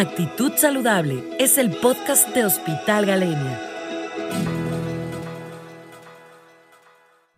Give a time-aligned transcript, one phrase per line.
[0.00, 3.60] Actitud Saludable es el podcast de Hospital Galenia.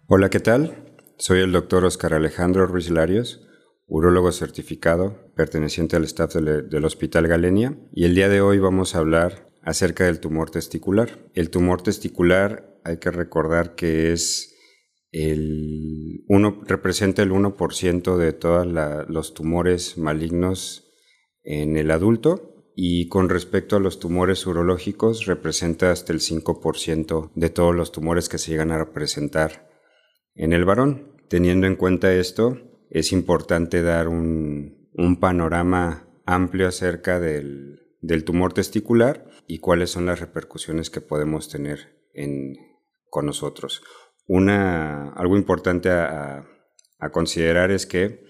[0.07, 0.95] Hola, ¿qué tal?
[1.19, 3.45] Soy el doctor Oscar Alejandro Ruiz Larios,
[3.89, 8.99] urólogo certificado perteneciente al staff del, Hospital Galenia, y el día de hoy vamos a
[8.99, 11.19] hablar acerca del tumor testicular.
[11.35, 14.55] El tumor testicular hay que recordar que es
[15.11, 18.69] el uno, representa el 1% de todos
[19.09, 20.93] los tumores malignos
[21.43, 27.51] en el adulto y con respecto a los tumores urológicos representa hasta el 5% de
[27.51, 29.71] todos los tumores que se llegan a presentar
[30.35, 31.13] en el varón.
[31.29, 32.59] Teniendo en cuenta esto,
[32.91, 34.81] es importante dar un,
[35.21, 37.81] panorama amplio acerca del,
[38.25, 41.97] tumor testicular y cuáles son las repercusiones que podemos tener
[43.11, 43.83] con nosotros.
[44.27, 46.47] Una, algo importante a
[47.13, 48.23] considerar es que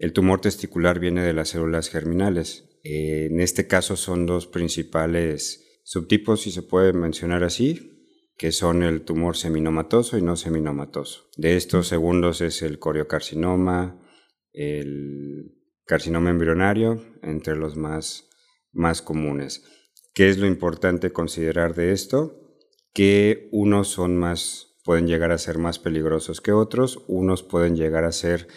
[0.00, 2.69] el tumor testicular viene de las células germinales.
[2.82, 7.90] Eh, en este caso son dos principales subtipos, si se puede mencionar así,
[8.36, 11.28] que son el tumor seminomatoso y no seminomatoso.
[11.36, 14.00] De estos segundos es el coriocarcinoma,
[14.52, 18.30] el carcinoma embrionario, entre los más,
[18.72, 19.64] más comunes.
[20.14, 22.56] ¿Qué es lo importante considerar de esto?
[22.92, 28.04] Que unos son más, pueden llegar a ser más peligrosos que otros, unos pueden llegar
[28.04, 28.48] a ser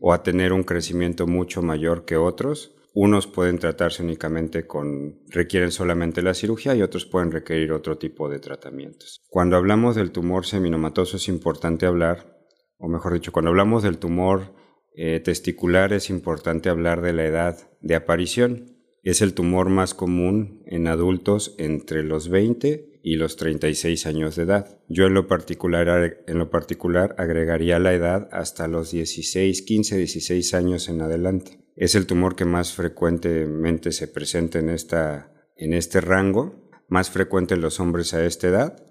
[0.00, 2.74] o a tener un crecimiento mucho mayor que otros.
[3.00, 8.28] Unos pueden tratarse únicamente con, requieren solamente la cirugía y otros pueden requerir otro tipo
[8.28, 9.20] de tratamientos.
[9.28, 12.42] Cuando hablamos del tumor seminomatoso es importante hablar,
[12.76, 14.52] o mejor dicho, cuando hablamos del tumor
[14.96, 18.76] eh, testicular es importante hablar de la edad de aparición.
[19.04, 24.42] Es el tumor más común en adultos entre los 20 y los 36 años de
[24.42, 24.80] edad.
[24.88, 30.54] Yo en lo particular, en lo particular agregaría la edad hasta los 16, 15, 16
[30.54, 31.67] años en adelante.
[31.78, 37.54] Es el tumor que más frecuentemente se presenta en, esta, en este rango, más frecuente
[37.54, 38.84] en los hombres a esta edad.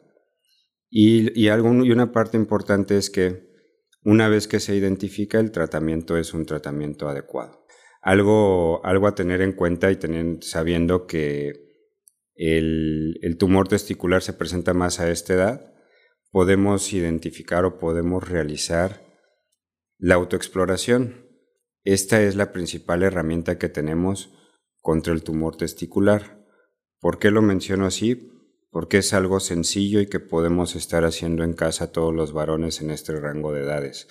[0.90, 3.48] Y, y, algo, y una parte importante es que
[4.04, 7.66] una vez que se identifica el tratamiento es un tratamiento adecuado.
[8.02, 11.68] Algo, algo a tener en cuenta y tener, sabiendo que
[12.38, 15.74] el, tumor testicular se presenta más a esta edad,
[16.32, 19.02] podemos identificar o podemos realizar
[19.98, 21.27] la autoexploración.
[21.88, 24.34] Esta es la principal herramienta que tenemos
[24.82, 26.46] contra el tumor testicular.
[27.00, 28.30] ¿Por qué lo menciono así?
[28.72, 32.92] Porque es algo sencillo y que podemos estar haciendo en casa todos los varones en
[32.92, 34.10] este rango de edades.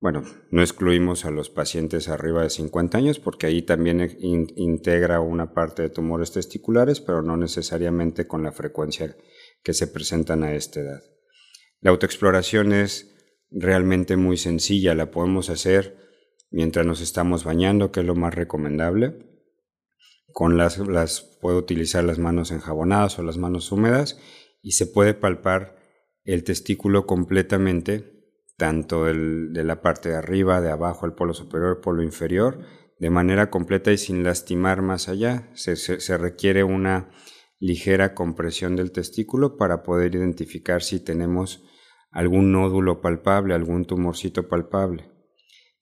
[0.00, 5.54] Bueno, no excluimos a los pacientes arriba de 50 años porque ahí también integra una
[5.54, 9.16] parte de tumores testiculares, pero no necesariamente con la frecuencia
[9.62, 11.02] que se presentan a esta edad.
[11.80, 13.14] La autoexploración es
[13.52, 16.07] realmente muy sencilla, la podemos hacer
[16.50, 19.26] mientras nos estamos bañando, que es lo más recomendable.
[20.32, 24.18] Con las, las puedo utilizar las manos enjabonadas o las manos húmedas
[24.62, 25.76] y se puede palpar
[26.24, 28.18] el testículo completamente
[28.58, 32.58] tanto de la parte de arriba, de abajo, el polo superior, el polo inferior,
[32.98, 35.48] de manera completa y sin lastimar más allá.
[35.54, 37.08] Se, requiere una
[37.60, 41.62] ligera compresión del testículo para poder identificar si tenemos
[42.10, 45.08] algún nódulo palpable, algún tumorcito palpable.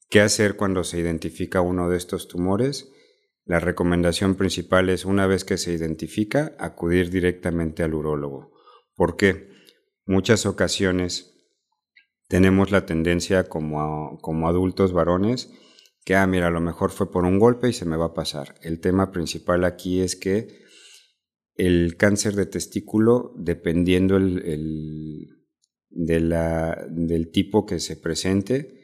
[0.09, 2.93] ¿Qué hacer cuando se identifica uno de estos tumores?
[3.45, 8.53] La recomendación principal es, una vez que se identifica, acudir directamente al urólogo.
[8.95, 9.51] ¿Por qué?
[10.05, 11.37] Muchas ocasiones
[12.29, 15.53] tenemos la tendencia como, como adultos varones
[16.05, 18.15] que, ah, mira, a lo mejor fue por un golpe y se me va a
[18.15, 18.55] pasar.
[18.63, 20.65] El tema principal aquí es que
[21.57, 25.27] el cáncer de testículo, dependiendo el,
[25.89, 28.76] de la, del tipo que se presente,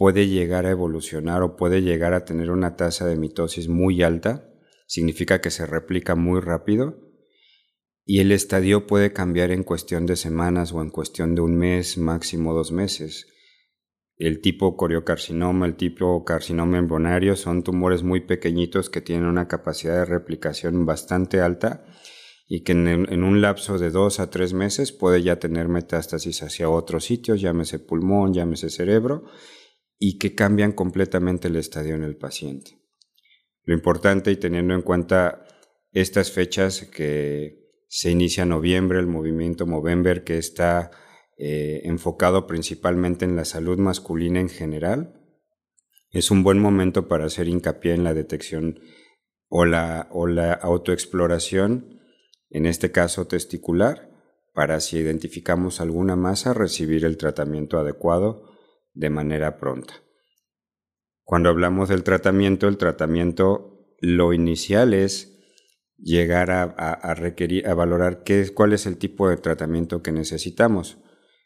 [0.00, 4.50] puede llegar a evolucionar o puede llegar a tener una tasa de mitosis muy alta,
[4.86, 6.96] significa que se replica muy rápido
[8.06, 11.98] y el estadio puede cambiar en cuestión de semanas o en cuestión de un mes,
[11.98, 13.26] máximo dos meses.
[14.16, 19.96] El tipo coriocarcinoma, el tipo carcinoma embrionario son tumores muy pequeñitos que tienen una capacidad
[19.96, 21.84] de replicación bastante alta
[22.48, 26.70] y que en, un lapso de dos a tres meses puede ya tener metástasis hacia
[26.70, 29.26] otros sitios, llámese pulmón, llámese cerebro,
[30.02, 32.78] y que cambian completamente el estadio en el paciente.
[33.64, 35.44] Lo importante y teniendo en cuenta
[35.92, 40.90] estas fechas que se inicia en noviembre el movimiento Movember que está
[41.36, 45.20] eh, enfocado principalmente en la salud masculina en general.
[46.10, 48.80] Es un buen momento para hacer hincapié en la detección
[49.48, 52.00] o la, o la autoexploración,
[52.48, 54.08] en este caso testicular,
[54.54, 58.49] para si identificamos alguna masa recibir el tratamiento adecuado
[58.92, 59.94] de manera pronta.
[61.24, 65.38] Cuando hablamos del tratamiento, el tratamiento lo inicial es
[65.96, 70.98] llegar a, requerir, a valorar qué, cuál es el tipo de tratamiento que necesitamos.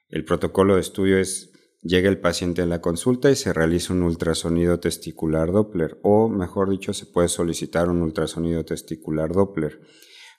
[0.08, 1.52] El protocolo de estudio es
[1.84, 6.70] llega el paciente en la consulta y se realiza un ultrasonido testicular Doppler, o mejor
[6.70, 9.80] dicho, se puede solicitar un ultrasonido testicular Doppler.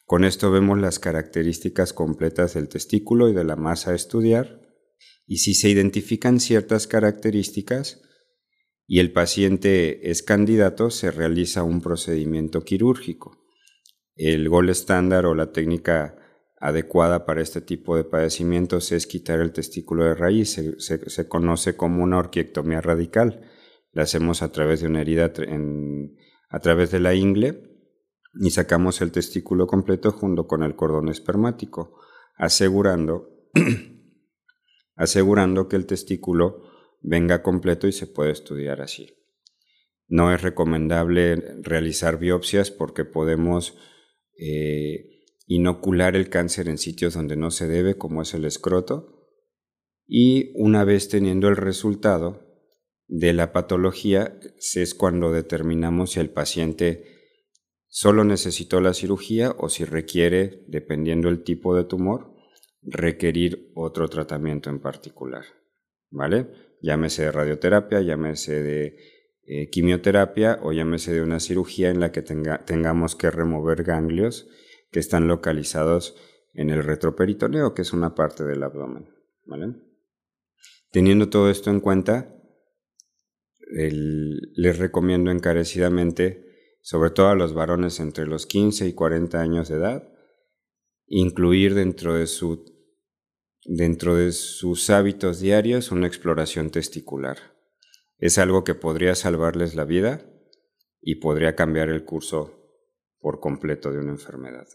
[0.06, 4.60] Con esto vemos las características completas del testículo y de la masa a estudiar,
[5.27, 8.01] y si se identifican ciertas características
[8.88, 13.38] y el paciente es candidato, se realiza un procedimiento quirúrgico.
[14.16, 16.16] El gol estándar o la técnica
[16.60, 20.62] adecuada para este tipo de padecimientos es quitar el testículo de raíz.
[20.77, 23.42] Se, conoce como una orquiectomía radical.
[23.92, 25.33] La hacemos a través de una herida
[26.50, 27.75] a través de la ingle
[28.39, 31.98] y sacamos el testículo completo junto con el cordón espermático,
[32.38, 33.50] asegurando,
[34.95, 36.63] asegurando que el testículo
[37.01, 39.13] venga completo y se puede estudiar así.
[40.07, 43.77] No es recomendable realizar biopsias porque podemos
[44.38, 49.27] eh, inocular el cáncer en sitios donde no se debe, como es el escroto,
[50.07, 52.45] y una vez teniendo el resultado
[53.07, 54.39] de la patología,
[54.75, 57.15] es cuando determinamos si el paciente
[57.88, 62.35] solo necesitó la cirugía o si requiere, dependiendo el tipo de tumor,
[62.86, 65.46] requerir otro tratamiento en particular.
[66.10, 66.48] ¿Vale?
[66.82, 68.98] Llámese de radioterapia, llámese de
[69.44, 74.48] eh, quimioterapia o llámese de una cirugía en la que tengamos que remover ganglios
[74.92, 76.16] que están localizados
[76.54, 79.10] en el retroperitoneo, que es una parte del abdomen.
[79.46, 79.76] ¿vale?
[80.92, 82.31] Teniendo todo esto en cuenta,
[83.68, 86.46] les recomiendo encarecidamente
[86.86, 90.08] sobre todo a los varones entre los 15 y 40 años de edad,
[91.08, 92.64] incluir dentro de, su,
[93.66, 97.38] dentro de sus hábitos diarios una exploración testicular.
[98.18, 100.26] Es algo que podría salvarles la vida
[101.02, 102.56] y podría cambiar el curso
[103.20, 104.68] por completo de una enfermedad.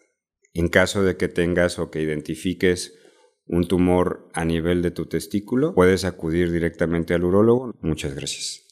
[0.52, 2.98] En caso de que tengas o que identifiques
[3.46, 7.74] un tumor a nivel de tu testículo, puedes acudir directamente al urólogo.
[7.80, 8.66] Muchas gracias.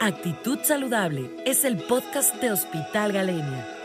[0.00, 3.79] Actitud Saludable es el podcast de Hospital Galenia.